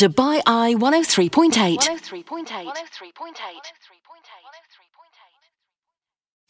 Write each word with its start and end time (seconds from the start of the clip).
Dubai 0.00 0.40
Eye 0.46 0.74
103.8. 0.78 1.76
103.8. 1.76 2.70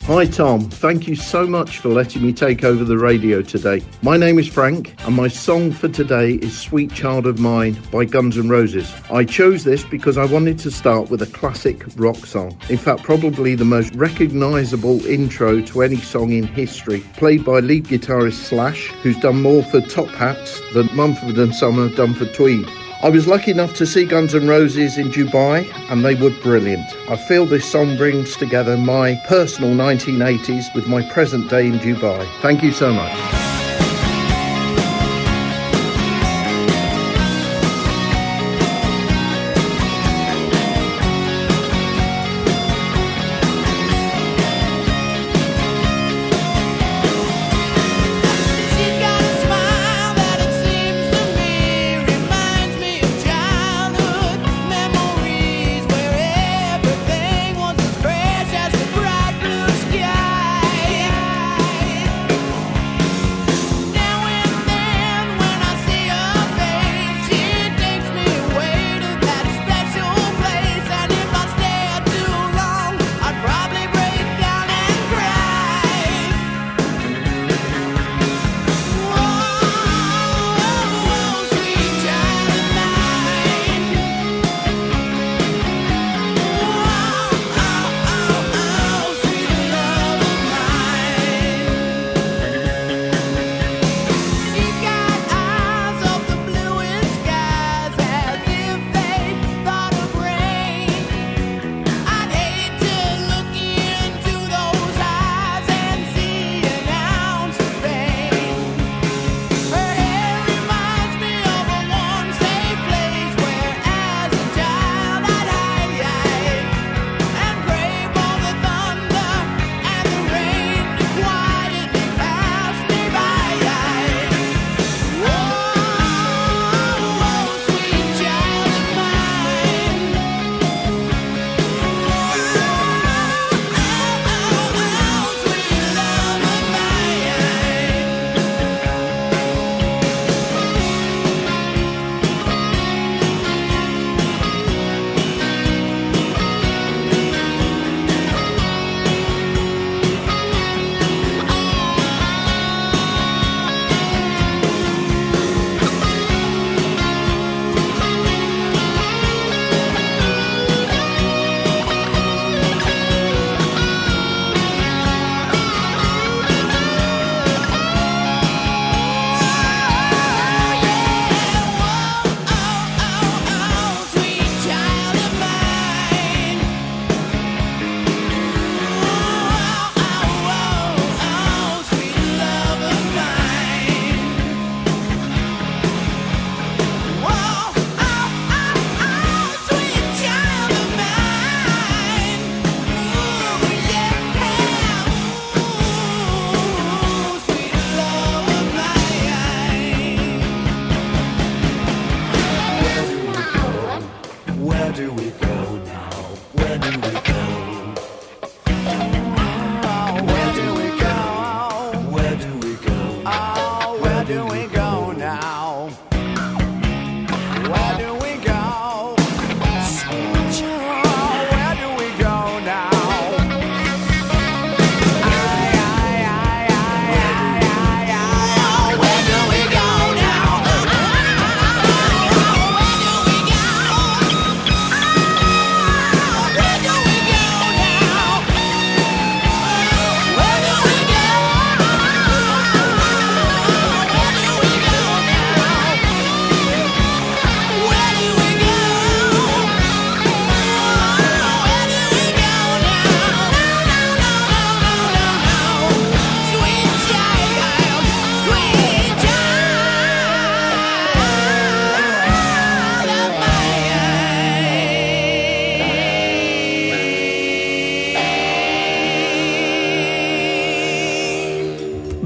Hi, 0.03 0.25
Tom. 0.25 0.71
Thank 0.71 1.09
you 1.09 1.17
so 1.17 1.49
much 1.49 1.79
for 1.79 1.89
letting 1.89 2.23
me 2.23 2.33
take 2.33 2.63
over 2.63 2.85
the 2.85 2.97
radio 2.97 3.43
today. 3.43 3.83
My 4.03 4.17
name 4.17 4.39
is 4.39 4.47
Frank, 4.47 4.95
and 5.05 5.17
my 5.17 5.27
song 5.27 5.73
for 5.73 5.89
today 5.89 6.35
is 6.35 6.57
Sweet 6.57 6.93
Child 6.93 7.27
of 7.27 7.41
Mine 7.41 7.77
by 7.91 8.05
Guns 8.05 8.39
N' 8.39 8.49
Roses. 8.49 8.95
I 9.11 9.25
chose 9.25 9.65
this 9.65 9.83
because 9.83 10.17
I 10.17 10.27
wanted 10.27 10.61
to 10.61 10.71
start 10.71 11.11
with 11.11 11.21
a 11.21 11.27
classic 11.27 11.83
rock 11.97 12.25
song. 12.27 12.57
In 12.69 12.79
fact, 12.79 13.03
probably 13.03 13.57
the 13.57 13.65
most 13.65 13.93
recognisable 13.97 15.05
intro 15.07 15.61
to 15.61 15.83
any 15.83 15.97
song 15.97 16.31
in 16.31 16.47
history, 16.47 17.01
played 17.15 17.45
by 17.45 17.59
lead 17.59 17.87
guitarist 17.87 18.45
Slash, 18.45 18.87
who's 19.03 19.19
done 19.19 19.43
more 19.43 19.65
for 19.65 19.81
Top 19.81 20.07
Hats 20.07 20.61
than 20.73 20.89
Mumford 20.95 21.37
and 21.37 21.53
Sons 21.53 21.79
have 21.79 21.97
done 21.97 22.15
for 22.15 22.27
Tweed. 22.27 22.69
I 23.03 23.09
was 23.09 23.27
lucky 23.27 23.51
enough 23.51 23.73
to 23.77 23.87
see 23.87 24.05
Guns 24.05 24.35
N' 24.35 24.47
Roses 24.47 24.99
in 24.99 25.11
Dubai, 25.11 25.67
and 25.91 26.05
they 26.05 26.15
were 26.15 26.29
brilliant. 26.43 26.87
I 27.09 27.17
feel 27.17 27.47
this 27.47 27.65
song 27.65 27.97
brings 27.97 28.37
together 28.37 28.77
my 28.77 29.15
personal 29.27 29.71
1980s 29.71 30.75
with 30.75 30.87
my 30.87 31.03
present 31.09 31.49
day 31.49 31.67
in 31.67 31.79
Dubai. 31.79 32.27
Thank 32.43 32.63
you 32.63 32.73
so 32.73 32.93
much. 32.93 33.50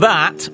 That 0.05 0.51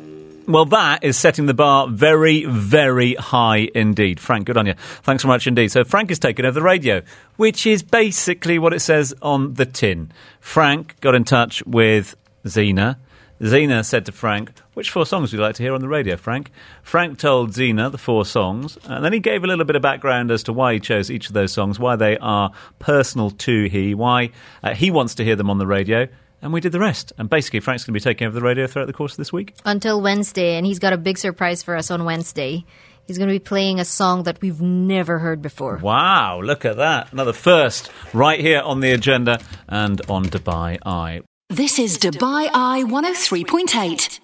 well, 0.46 0.64
that 0.66 1.02
is 1.02 1.16
setting 1.16 1.46
the 1.46 1.54
bar 1.54 1.88
very, 1.88 2.44
very 2.44 3.14
high 3.14 3.68
indeed. 3.74 4.20
Frank, 4.20 4.46
good 4.46 4.56
on 4.56 4.66
you. 4.66 4.74
Thanks 5.02 5.22
so 5.22 5.28
much 5.28 5.48
indeed. 5.48 5.72
So, 5.72 5.82
Frank 5.82 6.10
has 6.10 6.20
taken 6.20 6.44
over 6.44 6.54
the 6.54 6.62
radio, 6.62 7.02
which 7.34 7.66
is 7.66 7.82
basically 7.82 8.60
what 8.60 8.72
it 8.72 8.78
says 8.78 9.12
on 9.22 9.54
the 9.54 9.66
tin. 9.66 10.12
Frank 10.38 11.00
got 11.00 11.16
in 11.16 11.24
touch 11.24 11.66
with 11.66 12.14
Zena. 12.46 13.00
Zena 13.44 13.82
said 13.82 14.06
to 14.06 14.12
Frank, 14.12 14.52
Which 14.74 14.90
four 14.90 15.04
songs 15.04 15.32
would 15.32 15.38
you 15.38 15.44
like 15.44 15.56
to 15.56 15.64
hear 15.64 15.74
on 15.74 15.80
the 15.80 15.88
radio, 15.88 16.16
Frank? 16.16 16.52
Frank 16.84 17.18
told 17.18 17.52
Zena 17.52 17.90
the 17.90 17.98
four 17.98 18.24
songs, 18.24 18.78
and 18.84 19.04
then 19.04 19.12
he 19.12 19.18
gave 19.18 19.42
a 19.42 19.48
little 19.48 19.64
bit 19.64 19.74
of 19.74 19.82
background 19.82 20.30
as 20.30 20.44
to 20.44 20.52
why 20.52 20.74
he 20.74 20.78
chose 20.78 21.10
each 21.10 21.26
of 21.26 21.32
those 21.32 21.52
songs, 21.52 21.76
why 21.76 21.96
they 21.96 22.16
are 22.18 22.52
personal 22.78 23.32
to 23.32 23.68
he, 23.68 23.96
why 23.96 24.30
uh, 24.62 24.74
he 24.74 24.92
wants 24.92 25.16
to 25.16 25.24
hear 25.24 25.34
them 25.34 25.50
on 25.50 25.58
the 25.58 25.66
radio. 25.66 26.06
And 26.42 26.52
we 26.52 26.60
did 26.60 26.72
the 26.72 26.80
rest. 26.80 27.12
And 27.18 27.28
basically, 27.28 27.60
Frank's 27.60 27.84
going 27.84 27.92
to 27.92 28.00
be 28.00 28.02
taking 28.02 28.26
over 28.26 28.34
the 28.34 28.44
radio 28.44 28.66
throughout 28.66 28.86
the 28.86 28.92
course 28.92 29.12
of 29.12 29.18
this 29.18 29.32
week. 29.32 29.54
Until 29.64 30.00
Wednesday, 30.00 30.56
and 30.56 30.66
he's 30.66 30.78
got 30.78 30.92
a 30.92 30.96
big 30.96 31.18
surprise 31.18 31.62
for 31.62 31.76
us 31.76 31.90
on 31.90 32.04
Wednesday. 32.04 32.64
He's 33.06 33.18
going 33.18 33.28
to 33.28 33.34
be 33.34 33.40
playing 33.40 33.80
a 33.80 33.84
song 33.84 34.22
that 34.22 34.40
we've 34.40 34.60
never 34.60 35.18
heard 35.18 35.42
before. 35.42 35.78
Wow, 35.78 36.40
look 36.42 36.64
at 36.64 36.76
that. 36.76 37.12
Another 37.12 37.32
first 37.32 37.90
right 38.14 38.38
here 38.38 38.60
on 38.60 38.80
the 38.80 38.92
agenda 38.92 39.40
and 39.68 40.00
on 40.08 40.26
Dubai 40.26 40.78
Eye. 40.86 41.22
This 41.48 41.78
is 41.78 41.98
Dubai 41.98 42.48
Eye 42.54 42.84
103.8. 42.86 44.20